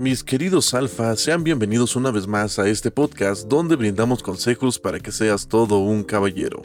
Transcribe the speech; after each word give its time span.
Mis 0.00 0.24
queridos 0.24 0.72
alfa, 0.72 1.14
sean 1.14 1.44
bienvenidos 1.44 1.94
una 1.94 2.10
vez 2.10 2.26
más 2.26 2.58
a 2.58 2.66
este 2.66 2.90
podcast 2.90 3.46
donde 3.48 3.76
brindamos 3.76 4.22
consejos 4.22 4.78
para 4.78 4.98
que 4.98 5.12
seas 5.12 5.46
todo 5.46 5.80
un 5.80 6.04
caballero. 6.04 6.62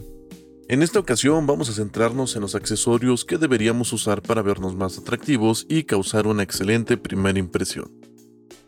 En 0.70 0.82
esta 0.82 1.00
ocasión 1.00 1.46
vamos 1.46 1.70
a 1.70 1.74
centrarnos 1.74 2.38
en 2.38 2.44
los 2.44 2.56
accesorios 2.56 3.26
que 3.26 3.38
deberíamos 3.38 3.92
usar 3.92 4.22
para 4.22 4.42
vernos 4.42 4.74
más 4.74 4.98
atractivos 4.98 5.66
y 5.68 5.84
causar 5.84 6.28
una 6.28 6.44
excelente 6.44 6.96
primera 6.96 7.38
impresión. 7.38 7.92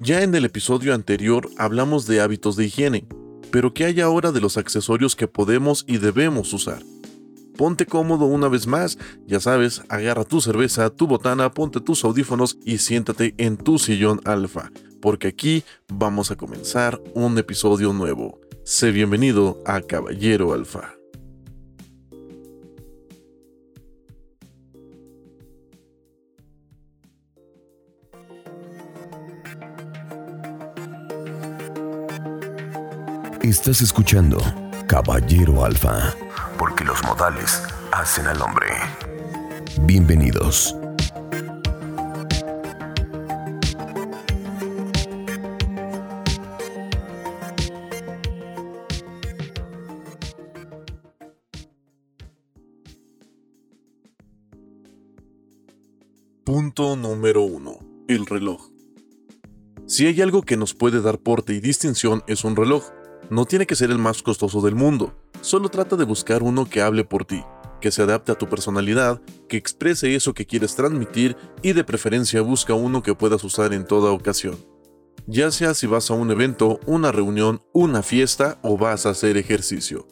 Ya 0.02 0.21
en 0.21 0.35
el 0.35 0.43
episodio 0.43 0.93
anterior 0.93 1.49
hablamos 1.57 2.05
de 2.05 2.20
hábitos 2.20 2.57
de 2.57 2.65
higiene, 2.65 3.07
pero 3.52 3.73
¿qué 3.73 3.85
hay 3.85 4.02
ahora 4.02 4.34
de 4.34 4.41
los 4.41 4.57
accesorios 4.57 5.15
que 5.15 5.29
podemos 5.29 5.85
y 5.88 5.99
debemos 5.99 6.52
usar? 6.52 6.84
Ponte 7.58 7.88
cómodo 7.88 8.26
una 8.26 8.48
vez 8.50 8.68
más, 8.68 9.00
ya 9.26 9.40
sabes, 9.40 9.82
agarra 9.90 10.24
tu 10.24 10.41
cerveza, 10.41 10.91
tu 10.91 11.08
botana, 11.08 11.52
ponte 11.52 11.82
tus 11.82 12.04
audífonos 12.05 12.58
y 12.64 12.77
siéntate 12.77 13.34
en 13.38 13.58
tu 13.58 13.80
sillón 13.80 14.22
alfa, 14.26 14.72
porque 15.02 15.30
aquí 15.30 15.64
vamos 15.88 16.30
a 16.30 16.36
comenzar 16.36 17.02
un 17.16 17.38
episodio 17.40 17.94
nuevo. 17.94 18.40
Sé 18.64 18.91
bienvenido 18.91 19.62
a 19.66 19.82
Caballero 19.82 20.54
Alfa. 20.54 20.94
Estás 33.42 33.82
escuchando 33.82 34.38
Caballero 34.88 35.64
Alfa, 35.64 36.14
porque 36.78 36.86
los 36.86 37.04
modales 37.06 37.64
hacen 37.92 38.28
al 38.28 38.40
hombre. 38.40 38.68
Bienvenidos. 39.82 40.76
Punto 56.44 56.96
número 56.96 57.42
1. 57.42 57.80
El 58.08 58.26
reloj. 58.28 58.70
Si 59.88 60.05
hay 60.05 60.22
algo 60.22 60.44
que 60.44 60.58
nos 60.58 60.76
puede 60.76 61.02
dar 61.02 61.18
porte 61.18 61.54
y 61.54 61.60
distinción 61.60 62.24
es 62.28 62.44
un 62.44 62.55
reloj. 62.55 62.92
No 63.32 63.46
tiene 63.46 63.66
que 63.66 63.76
ser 63.76 63.90
el 63.90 63.98
más 63.98 64.22
costoso 64.22 64.62
del 64.62 64.75
mundo, 64.75 65.16
solo 65.41 65.69
trata 65.69 65.96
de 65.96 66.06
buscar 66.06 66.44
uno 66.44 66.69
que 66.69 66.81
hable 66.81 67.03
por 67.03 67.25
ti, 67.25 67.44
que 67.81 67.91
se 67.91 68.02
adapte 68.02 68.31
a 68.31 68.35
tu 68.35 68.47
personalidad, 68.47 69.22
que 69.47 69.57
exprese 69.57 70.16
eso 70.16 70.34
que 70.34 70.46
quieres 70.46 70.75
transmitir 70.75 71.35
y 71.62 71.74
de 71.74 71.84
preferencia 71.84 72.42
busca 72.42 72.74
uno 72.74 73.03
que 73.03 73.16
puedas 73.16 73.44
usar 73.44 73.74
en 73.74 73.86
toda 73.86 74.12
ocasión. 74.12 74.58
Ya 75.25 75.52
sea 75.52 75.74
si 75.74 75.88
vas 75.88 76.09
a 76.09 76.14
un 76.14 76.31
evento, 76.31 76.80
una 76.86 77.12
reunión, 77.12 77.62
una 77.74 78.02
fiesta 78.02 78.59
o 78.62 78.78
vas 78.78 79.06
a 79.06 79.09
hacer 79.09 79.38
ejercicio. 79.38 80.08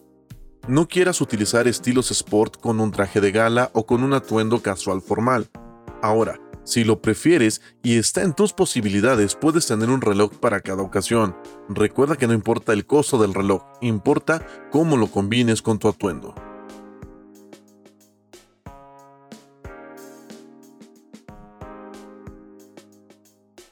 No 0.67 0.87
quieras 0.87 1.21
utilizar 1.21 1.67
estilos 1.67 2.11
sport 2.11 2.59
con 2.59 2.79
un 2.79 2.91
traje 2.91 3.21
de 3.21 3.31
gala 3.31 3.69
o 3.73 3.85
con 3.85 4.03
un 4.03 4.13
atuendo 4.13 4.61
casual 4.61 5.01
formal. 5.01 5.47
Ahora, 6.01 6.39
si 6.65 6.83
lo 6.83 7.01
prefieres 7.01 7.61
y 7.83 7.97
está 7.97 8.23
en 8.23 8.33
tus 8.33 8.51
posibilidades, 8.51 9.35
puedes 9.35 9.67
tener 9.67 9.89
un 9.89 10.01
reloj 10.01 10.31
para 10.33 10.61
cada 10.61 10.81
ocasión. 10.81 11.37
Recuerda 11.69 12.17
que 12.17 12.27
no 12.27 12.33
importa 12.33 12.73
el 12.73 12.85
costo 12.85 13.19
del 13.19 13.33
reloj, 13.33 13.63
importa 13.81 14.45
cómo 14.71 14.97
lo 14.97 15.07
combines 15.07 15.61
con 15.61 15.79
tu 15.79 15.87
atuendo. 15.87 16.35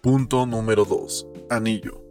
Punto 0.02 0.46
número 0.46 0.86
2. 0.86 1.28
Anillo. 1.50 2.04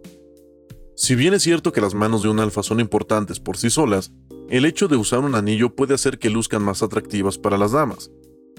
Si 0.97 1.15
bien 1.15 1.34
es 1.34 1.42
cierto 1.42 1.72
que 1.72 1.81
las 1.81 1.94
manos 1.94 2.22
de 2.22 2.28
un 2.28 2.41
alfa 2.41 2.62
son 2.62 2.81
importantes 2.81 3.38
por 3.38 3.56
sí 3.56 3.71
solas, 3.71 4.12
el 4.48 4.65
hecho 4.65 4.88
de 4.88 4.97
usar 4.97 5.21
un 5.21 5.34
anillo 5.34 5.76
puede 5.76 5.94
hacer 5.94 6.19
que 6.19 6.31
luzcan 6.31 6.62
más 6.62 6.82
atractivas 6.82 7.38
para 7.38 7.59
las 7.59 7.72
damas. 7.72 8.10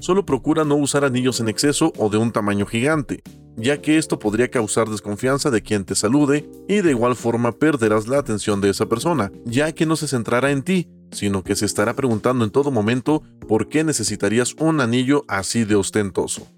Solo 0.03 0.25
procura 0.25 0.65
no 0.65 0.75
usar 0.75 1.05
anillos 1.05 1.39
en 1.39 1.47
exceso 1.47 1.93
o 1.97 2.09
de 2.09 2.17
un 2.17 2.33
tamaño 2.33 2.65
gigante, 2.65 3.23
ya 3.55 3.81
que 3.81 3.97
esto 3.97 4.19
podría 4.19 4.51
causar 4.51 4.89
desconfianza 4.89 5.49
de 5.49 5.61
quien 5.61 5.85
te 5.85 5.95
salude 5.95 6.45
y 6.67 6.81
de 6.81 6.89
igual 6.89 7.15
forma 7.15 7.53
perderás 7.53 8.09
la 8.09 8.17
atención 8.17 8.59
de 8.59 8.69
esa 8.69 8.87
persona, 8.87 9.31
ya 9.45 9.71
que 9.71 9.85
no 9.85 9.95
se 9.95 10.09
centrará 10.09 10.51
en 10.51 10.61
ti, 10.61 10.89
sino 11.13 11.41
que 11.41 11.55
se 11.55 11.65
estará 11.65 11.93
preguntando 11.93 12.43
en 12.43 12.51
todo 12.51 12.69
momento 12.69 13.23
por 13.47 13.69
qué 13.69 13.85
necesitarías 13.85 14.55
un 14.59 14.81
anillo 14.81 15.23
así 15.29 15.63
de 15.63 15.75
ostentoso. 15.75 16.49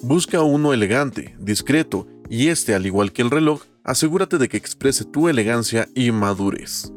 Busca 0.00 0.40
uno 0.40 0.72
elegante, 0.72 1.36
discreto, 1.38 2.06
y 2.30 2.48
este, 2.48 2.74
al 2.74 2.86
igual 2.86 3.12
que 3.12 3.20
el 3.20 3.30
reloj, 3.30 3.64
asegúrate 3.84 4.38
de 4.38 4.48
que 4.48 4.56
exprese 4.56 5.04
tu 5.04 5.28
elegancia 5.28 5.86
y 5.94 6.12
madurez. 6.12 6.94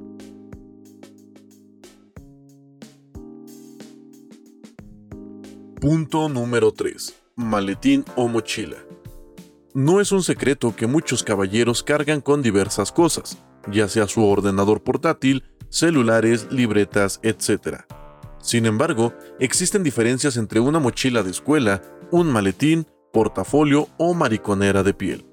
Punto 5.79 6.27
número 6.27 6.73
3. 6.73 7.15
Maletín 7.37 8.03
o 8.17 8.27
mochila. 8.27 8.75
No 9.73 10.01
es 10.01 10.11
un 10.11 10.23
secreto 10.23 10.75
que 10.75 10.87
muchos 10.87 11.23
caballeros 11.23 11.83
cargan 11.83 12.19
con 12.19 12.41
diversas 12.41 12.91
cosas, 12.91 13.37
ya 13.71 13.87
sea 13.87 14.05
su 14.09 14.25
ordenador 14.25 14.83
portátil, 14.83 15.45
celulares, 15.69 16.47
libretas, 16.51 17.21
etc. 17.23 17.83
Sin 18.41 18.65
embargo, 18.65 19.13
existen 19.39 19.81
diferencias 19.81 20.35
entre 20.35 20.59
una 20.59 20.79
mochila 20.79 21.23
de 21.23 21.31
escuela, 21.31 21.81
un 22.11 22.29
maletín, 22.29 22.85
portafolio 23.13 23.87
o 23.97 24.13
mariconera 24.13 24.83
de 24.83 24.93
piel. 24.93 25.25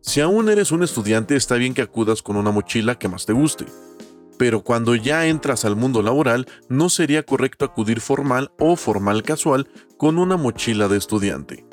Si 0.00 0.22
aún 0.22 0.48
eres 0.48 0.72
un 0.72 0.84
estudiante 0.84 1.36
está 1.36 1.56
bien 1.56 1.74
que 1.74 1.82
acudas 1.82 2.22
con 2.22 2.36
una 2.36 2.50
mochila 2.50 2.98
que 2.98 3.08
más 3.08 3.26
te 3.26 3.34
guste, 3.34 3.66
pero 4.38 4.62
cuando 4.62 4.94
ya 4.94 5.26
entras 5.26 5.64
al 5.64 5.76
mundo 5.76 6.02
laboral 6.02 6.46
no 6.68 6.88
sería 6.88 7.24
correcto 7.24 7.64
acudir 7.64 8.00
formal 8.00 8.52
o 8.58 8.76
formal 8.76 9.22
casual 9.22 9.68
con 9.96 10.18
una 10.18 10.36
mochila 10.36 10.88
de 10.88 10.98
estudiante. 10.98 11.64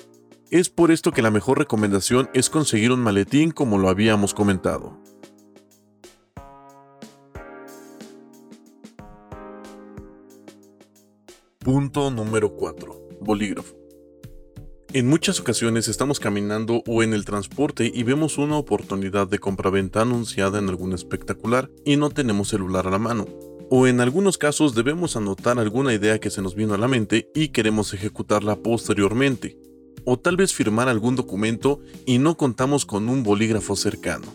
Es 0.49 0.69
por 0.69 0.91
esto 0.91 1.11
que 1.11 1.21
la 1.21 1.31
mejor 1.31 1.57
recomendación 1.57 2.29
es 2.33 2.49
conseguir 2.49 2.91
un 2.91 3.01
maletín 3.01 3.51
como 3.51 3.77
lo 3.77 3.89
habíamos 3.89 4.33
comentado. 4.33 5.01
Punto 11.59 12.11
número 12.11 12.55
4. 12.55 13.09
Bolígrafo. 13.21 13.82
En 14.95 15.07
muchas 15.07 15.39
ocasiones 15.39 15.87
estamos 15.87 16.19
caminando 16.19 16.83
o 16.85 17.01
en 17.01 17.15
el 17.15 17.25
transporte 17.25 17.91
y 17.91 18.03
vemos 18.03 18.37
una 18.37 18.57
oportunidad 18.57 19.27
de 19.27 19.39
compraventa 19.39 20.01
anunciada 20.03 20.59
en 20.59 20.69
algún 20.69 20.93
espectacular 20.93 21.71
y 21.83 21.97
no 21.97 22.11
tenemos 22.11 22.49
celular 22.49 22.85
a 22.85 22.91
la 22.91 22.99
mano. 22.99 23.25
O 23.71 23.87
en 23.87 24.01
algunos 24.01 24.37
casos 24.37 24.75
debemos 24.75 25.15
anotar 25.15 25.57
alguna 25.57 25.95
idea 25.95 26.19
que 26.19 26.29
se 26.29 26.43
nos 26.43 26.53
vino 26.53 26.75
a 26.75 26.77
la 26.77 26.87
mente 26.87 27.27
y 27.33 27.47
queremos 27.47 27.91
ejecutarla 27.95 28.57
posteriormente. 28.57 29.57
O 30.05 30.19
tal 30.19 30.37
vez 30.37 30.53
firmar 30.53 30.87
algún 30.89 31.15
documento 31.15 31.79
y 32.05 32.19
no 32.19 32.37
contamos 32.37 32.85
con 32.85 33.09
un 33.09 33.23
bolígrafo 33.23 33.75
cercano. 33.75 34.27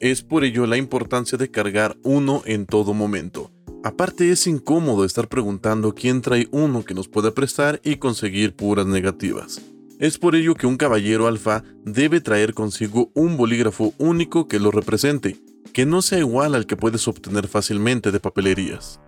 Es 0.00 0.22
por 0.22 0.42
ello 0.42 0.66
la 0.66 0.76
importancia 0.76 1.38
de 1.38 1.52
cargar 1.52 1.96
uno 2.02 2.42
en 2.46 2.66
todo 2.66 2.94
momento. 2.94 3.52
Aparte 3.84 4.32
es 4.32 4.46
incómodo 4.48 5.04
estar 5.04 5.28
preguntando 5.28 5.94
quién 5.94 6.20
trae 6.20 6.48
uno 6.50 6.84
que 6.84 6.94
nos 6.94 7.06
pueda 7.06 7.32
prestar 7.32 7.80
y 7.84 7.96
conseguir 7.96 8.56
puras 8.56 8.86
negativas. 8.86 9.62
Es 9.98 10.16
por 10.16 10.36
ello 10.36 10.54
que 10.54 10.68
un 10.68 10.76
caballero 10.76 11.26
alfa 11.26 11.64
debe 11.84 12.20
traer 12.20 12.54
consigo 12.54 13.10
un 13.14 13.36
bolígrafo 13.36 13.94
único 13.98 14.46
que 14.46 14.60
lo 14.60 14.70
represente, 14.70 15.36
que 15.72 15.86
no 15.86 16.02
sea 16.02 16.20
igual 16.20 16.54
al 16.54 16.66
que 16.66 16.76
puedes 16.76 17.08
obtener 17.08 17.48
fácilmente 17.48 18.12
de 18.12 18.20
papelerías. 18.20 19.00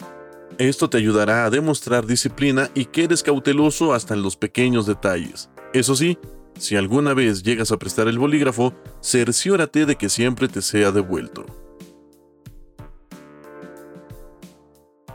Esto 0.59 0.91
te 0.91 0.99
ayudará 0.99 1.45
a 1.45 1.51
demostrar 1.51 2.07
disciplina 2.07 2.71
y 2.75 2.87
que 2.87 3.05
eres 3.05 3.23
cauteloso 3.23 3.95
hasta 3.95 4.15
en 4.15 4.23
los 4.23 4.37
pequeños 4.37 4.85
detalles. 4.85 5.49
Eso 5.73 5.95
sí, 5.95 6.19
si 6.59 6.75
alguna 6.75 7.15
vez 7.15 7.45
llegas 7.45 7.71
a 7.71 7.79
prestar 7.79 8.09
el 8.09 8.19
bolígrafo, 8.19 8.75
cerciórate 9.01 9.87
de 9.87 9.95
que 9.95 10.09
siempre 10.09 10.49
te 10.49 10.61
sea 10.61 10.91
devuelto. 10.91 11.47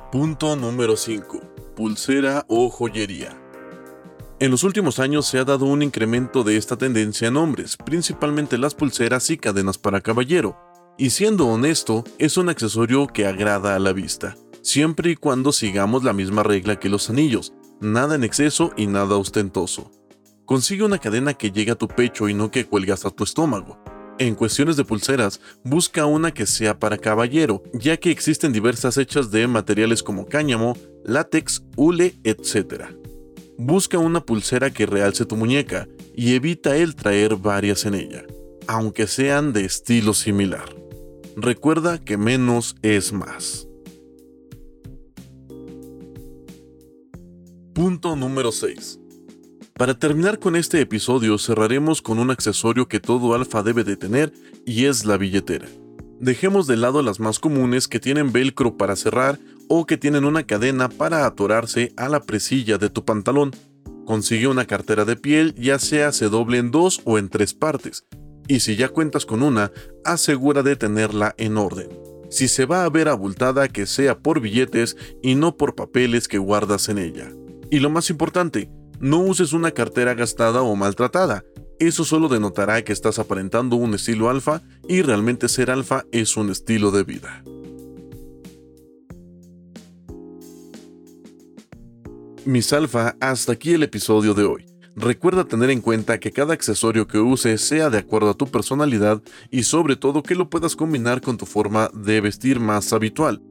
Punto 0.10 0.56
número 0.56 0.96
5. 0.96 1.42
Pulsera 1.76 2.46
o 2.48 2.70
joyería. 2.70 3.45
En 4.38 4.52
los 4.52 4.66
últimos 4.66 5.00
años 5.00 5.26
se 5.26 5.40
ha 5.40 5.46
dado 5.46 5.66
un 5.66 5.82
incremento 5.82 6.44
de 6.44 6.58
esta 6.58 6.76
tendencia 6.76 7.30
en 7.30 7.38
hombres, 7.38 7.78
principalmente 7.78 8.58
las 8.58 8.76
pulseras 8.76 9.30
y 9.30 9.38
cadenas 9.38 9.78
para 9.78 10.02
caballero, 10.02 10.58
y 10.98 11.12
siendo 11.12 11.48
honesto, 11.48 12.04
es 12.18 12.36
un 12.36 12.50
accesorio 12.50 13.08
que 13.08 13.26
agrada 13.26 13.78
a 13.78 13.80
la 13.80 13.94
vista, 13.94 14.36
siempre 14.62 15.12
y 15.12 15.16
cuando 15.16 15.54
sigamos 15.54 16.04
la 16.04 16.12
misma 16.12 16.44
regla 16.44 16.78
que 16.78 16.90
los 16.90 17.10
anillos, 17.10 17.54
nada 17.80 18.16
en 18.16 18.26
exceso 18.26 18.74
y 18.76 18.88
nada 18.88 19.16
ostentoso. 19.16 19.90
Consigue 20.44 20.84
una 20.84 20.98
cadena 20.98 21.34
que 21.34 21.52
llegue 21.52 21.72
a 21.72 21.76
tu 21.76 21.88
pecho 21.88 22.28
y 22.28 22.34
no 22.34 22.52
que 22.52 22.66
cuelgue 22.66 22.92
hasta 22.92 23.12
tu 23.12 23.24
estómago. 23.24 23.80
En 24.20 24.36
cuestiones 24.36 24.76
de 24.76 24.84
pulseras, 24.84 25.40
busca 25.64 26.06
una 26.06 26.34
que 26.34 26.46
sea 26.46 26.78
para 26.78 26.98
caballero, 26.98 27.64
ya 27.74 27.96
que 27.96 28.12
existen 28.12 28.52
diversas 28.52 28.98
hechas 28.98 29.32
de 29.32 29.48
materiales 29.48 30.04
como 30.04 30.26
cáñamo, 30.26 30.78
látex, 31.06 31.64
hule, 31.78 32.16
etc. 32.26 32.86
Busca 33.58 33.98
una 33.98 34.26
pulsera 34.26 34.72
que 34.72 34.86
realce 34.86 35.26
tu 35.26 35.36
muñeca 35.36 35.88
y 36.14 36.36
evita 36.36 36.76
el 36.76 36.96
traer 36.96 37.38
varias 37.38 37.86
en 37.86 37.96
ella, 37.96 38.26
aunque 38.68 39.08
sean 39.08 39.54
de 39.54 39.66
estilo 39.66 40.14
similar. 40.14 40.76
Recuerda 41.38 41.98
que 41.98 42.18
menos 42.18 42.76
es 42.82 43.14
más. 43.14 43.68
Punto 47.74 48.16
número 48.16 48.52
6. 48.52 49.00
Para 49.74 50.00
terminar 50.00 50.40
con 50.40 50.56
este 50.56 50.80
episodio 50.80 51.38
cerraremos 51.38 52.02
con 52.02 52.20
un 52.20 52.32
accesorio 52.32 52.88
que 52.88 53.02
todo 53.02 53.34
alfa 53.34 53.64
debe 53.64 53.84
de 53.84 53.98
tener 53.98 54.32
y 54.66 54.86
es 54.86 55.06
la 55.06 55.18
billetera. 55.18 55.68
Dejemos 56.26 56.66
de 56.66 56.76
lado 56.76 57.04
las 57.04 57.20
más 57.20 57.38
comunes 57.38 57.88
que 57.88 58.00
tienen 58.00 58.32
velcro 58.32 58.78
para 58.78 58.96
cerrar 58.96 59.38
o 59.68 59.86
que 59.86 59.96
tienen 59.96 60.26
una 60.26 60.42
cadena 60.42 60.90
para 60.90 61.28
atorarse 61.28 61.94
a 61.98 62.10
la 62.10 62.20
presilla 62.20 62.80
de 62.80 62.90
tu 62.90 63.06
pantalón. 63.06 63.52
Consigue 64.08 64.48
una 64.48 64.66
cartera 64.66 65.06
de 65.06 65.18
piel 65.18 65.54
ya 65.54 65.78
sea 65.78 66.12
se 66.12 66.28
doble 66.28 66.58
en 66.58 66.72
dos 66.72 67.00
o 67.06 67.20
en 67.20 67.30
tres 67.30 67.54
partes, 67.54 68.06
y 68.48 68.62
si 68.62 68.76
ya 68.76 68.90
cuentas 68.90 69.28
con 69.28 69.44
una, 69.44 69.72
asegura 70.04 70.64
de 70.64 70.76
tenerla 70.76 71.36
en 71.38 71.58
orden. 71.58 71.90
Si 72.32 72.48
se 72.48 72.66
va 72.66 72.86
a 72.86 72.90
ver 72.90 73.08
abultada 73.08 73.68
que 73.68 73.86
sea 73.86 74.18
por 74.18 74.40
billetes 74.40 74.98
y 75.22 75.36
no 75.36 75.58
por 75.58 75.76
papeles 75.76 76.28
que 76.28 76.40
guardas 76.40 76.90
en 76.90 76.98
ella. 76.98 77.32
Y 77.70 77.82
lo 77.82 77.92
más 77.92 78.10
importante, 78.10 78.68
no 79.00 79.20
uses 79.20 79.54
una 79.54 79.70
cartera 79.70 80.16
gastada 80.16 80.64
o 80.64 80.76
maltratada, 80.76 81.46
eso 81.80 82.06
solo 82.06 82.28
denotará 82.28 82.84
que 82.84 82.94
estás 82.94 83.20
aparentando 83.20 83.76
un 83.76 83.94
estilo 83.94 84.30
alfa 84.30 84.62
y 84.88 85.02
realmente 85.02 85.50
ser 85.50 85.72
alfa 85.72 86.06
es 86.12 86.38
un 86.38 86.50
estilo 86.50 86.92
de 86.92 87.04
vida. 87.04 87.44
Mis 92.46 92.72
alfa, 92.74 93.16
hasta 93.20 93.54
aquí 93.54 93.74
el 93.74 93.84
episodio 93.84 94.36
de 94.36 94.44
hoy. 94.44 94.66
Recuerda 94.96 95.44
tener 95.44 95.72
en 95.72 95.82
cuenta 95.82 96.20
que 96.20 96.32
cada 96.32 96.54
accesorio 96.54 97.08
que 97.08 97.18
uses 97.18 97.60
sea 97.60 97.90
de 97.90 97.98
acuerdo 97.98 98.30
a 98.30 98.34
tu 98.36 98.48
personalidad 98.48 99.22
y 99.52 99.64
sobre 99.64 99.98
todo 99.98 100.24
que 100.24 100.36
lo 100.36 100.50
puedas 100.50 100.76
combinar 100.76 101.22
con 101.22 101.38
tu 101.38 101.46
forma 101.46 101.90
de 101.94 102.22
vestir 102.22 102.60
más 102.60 102.94
habitual. 102.94 103.42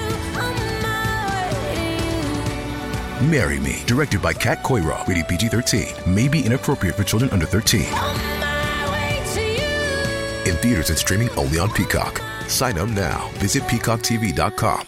Marry 3.29 3.61
Me, 3.61 3.83
directed 3.85 4.23
by 4.23 4.33
Kat 4.33 4.63
Coiro, 4.63 5.07
rated 5.07 5.29
PG 5.29 5.49
13, 5.49 6.15
may 6.15 6.29
be 6.29 6.43
inappropriate 6.43 6.97
for 6.97 7.05
children 7.05 7.31
under 7.31 7.45
13. 7.45 7.83
In 10.49 10.57
theaters 10.63 10.89
and 10.89 10.99
streaming 10.99 11.29
only 11.37 11.59
on 11.59 11.71
Peacock. 11.71 12.23
Sign 12.49 12.79
up 12.79 12.89
now. 12.89 13.29
Visit 13.35 13.65
peacocktv.com 13.65 14.87